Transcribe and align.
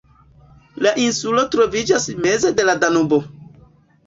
La 0.85 0.93
insulo 1.03 1.43
troviĝas 1.57 2.09
meze 2.27 2.53
de 2.63 2.67
la 2.71 2.77
Danubo. 2.87 3.21